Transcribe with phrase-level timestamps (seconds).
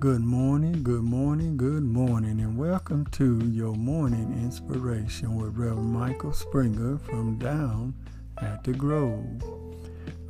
[0.00, 6.32] Good morning, good morning, good morning, and welcome to your morning inspiration with Reverend Michael
[6.32, 7.92] Springer from down
[8.38, 9.42] at the Grove.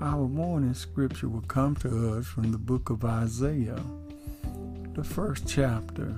[0.00, 3.80] Our morning scripture will come to us from the book of Isaiah,
[4.94, 6.16] the first chapter,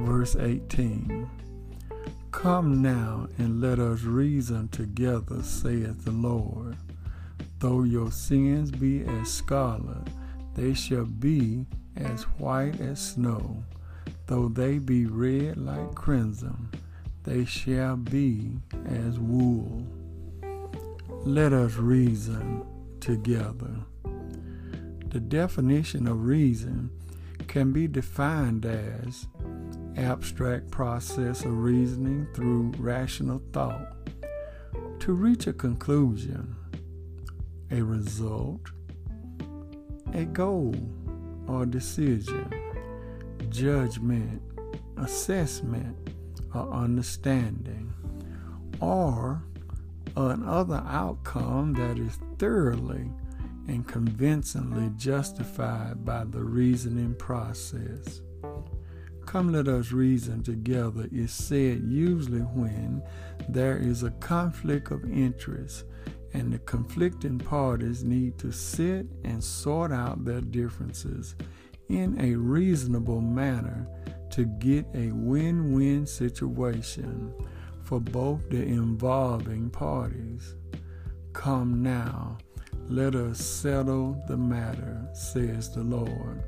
[0.00, 1.30] verse 18.
[2.32, 6.76] Come now and let us reason together, saith the Lord.
[7.60, 10.08] Though your sins be as scarlet,
[10.56, 11.64] they shall be
[11.96, 13.64] as white as snow.
[14.26, 16.70] Though they be red like crimson,
[17.24, 18.52] they shall be
[18.86, 19.86] as wool.
[21.24, 22.64] Let us reason
[23.00, 23.84] together.
[25.08, 26.90] The definition of reason
[27.48, 29.26] can be defined as
[29.96, 33.96] abstract process of reasoning through rational thought
[35.00, 36.54] to reach a conclusion,
[37.70, 38.60] a result,
[40.12, 40.74] a goal
[41.48, 42.50] or decision,
[43.48, 44.42] judgment,
[44.98, 45.96] assessment,
[46.54, 47.92] or understanding,
[48.80, 49.42] or
[50.16, 53.10] another outcome that is thoroughly
[53.68, 58.22] and convincingly justified by the reasoning process.
[59.26, 63.02] Come, let us reason together is said usually when
[63.48, 65.84] there is a conflict of interest
[66.36, 71.34] and the conflicting parties need to sit and sort out their differences
[71.88, 73.88] in a reasonable manner
[74.28, 77.32] to get a win win situation
[77.82, 80.56] for both the involving parties.
[81.32, 82.36] Come now,
[82.86, 86.44] let us settle the matter, says the Lord.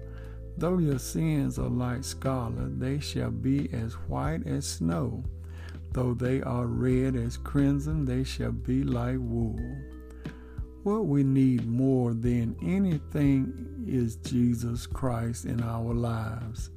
[0.58, 5.24] Though your sins are like scarlet, they shall be as white as snow.
[5.92, 9.58] Though they are red as crimson, they shall be like wool.
[10.82, 16.70] What we need more than anything is Jesus Christ in our lives.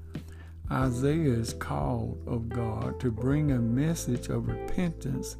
[0.72, 5.36] Isaiah is called of God to bring a message of repentance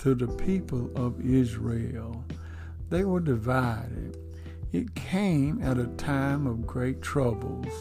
[0.00, 2.24] to the people of Israel.
[2.88, 4.16] They were divided.
[4.72, 7.72] It came at a time of great troubles.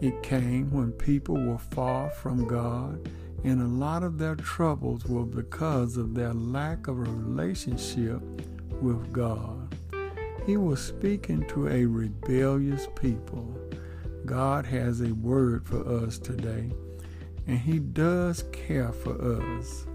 [0.00, 3.08] It came when people were far from God
[3.44, 8.20] and a lot of their troubles were because of their lack of a relationship
[8.82, 9.74] with God.
[10.44, 13.54] He was speaking to a rebellious people.
[14.24, 16.70] God has a word for us today,
[17.46, 19.86] and He does care for us.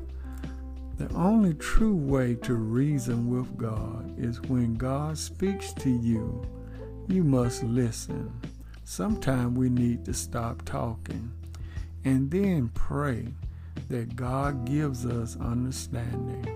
[0.97, 6.45] The only true way to reason with God is when God speaks to you,
[7.07, 8.31] you must listen.
[8.85, 11.31] Sometimes we need to stop talking
[12.05, 13.27] and then pray
[13.89, 16.47] that God gives us understanding.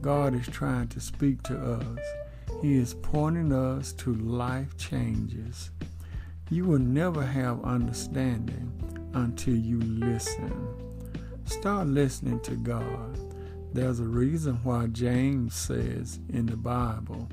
[0.00, 1.98] God is trying to speak to us.
[2.60, 5.70] He is pointing us to life changes.
[6.50, 8.72] You will never have understanding
[9.14, 10.68] until you listen.
[11.46, 13.18] Start listening to God.
[13.72, 17.28] There's a reason why James says in the Bible,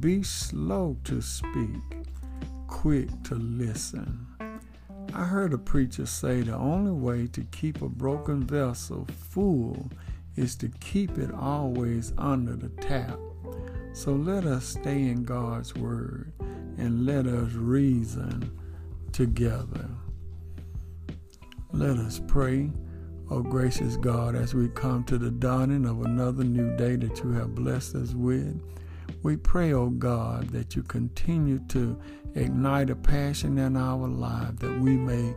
[0.00, 1.82] be slow to speak,
[2.66, 4.26] quick to listen.
[5.18, 9.90] I heard a preacher say the only way to keep a broken vessel full
[10.36, 13.18] is to keep it always under the tap.
[13.94, 16.32] So let us stay in God's Word
[16.76, 18.56] and let us reason
[19.10, 19.88] together.
[21.72, 22.70] Let us pray,
[23.28, 27.32] O gracious God, as we come to the dawning of another new day that you
[27.32, 28.62] have blessed us with.
[29.22, 32.00] We pray, O God, that you continue to
[32.34, 35.34] ignite a passion in our life that we may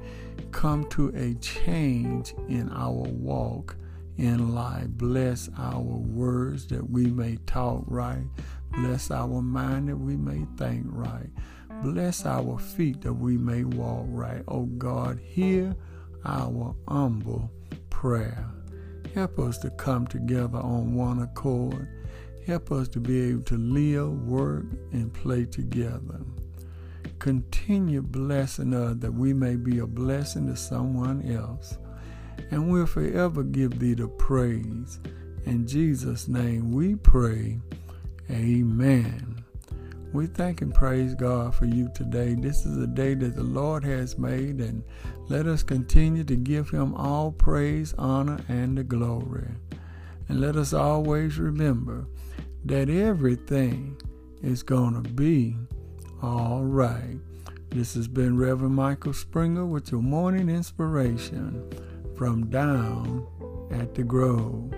[0.52, 3.76] come to a change in our walk
[4.18, 4.88] in life.
[4.88, 8.24] Bless our words that we may talk right.
[8.72, 11.30] Bless our mind that we may think right.
[11.84, 14.44] Bless our feet that we may walk right.
[14.48, 15.76] Oh God, hear
[16.24, 17.52] our humble
[17.90, 18.48] prayer.
[19.16, 21.88] Help us to come together on one accord
[22.52, 26.20] Help us to be able to live, work, and play together.
[27.18, 31.78] Continue blessing us that we may be a blessing to someone else.
[32.50, 35.00] And we'll forever give thee the praise.
[35.46, 37.58] In Jesus' name we pray.
[38.30, 39.46] Amen.
[40.12, 42.34] We thank and praise God for you today.
[42.34, 44.84] This is a day that the Lord has made, and
[45.30, 49.48] let us continue to give him all praise, honor, and the glory.
[50.28, 52.08] And let us always remember
[52.66, 54.00] that everything
[54.42, 55.56] is going to be
[56.22, 57.18] all right.
[57.70, 61.70] This has been Reverend Michael Springer with your morning inspiration
[62.18, 63.26] from down
[63.72, 64.74] at the Grove.